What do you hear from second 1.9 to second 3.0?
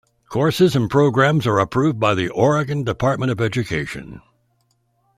by the Oregon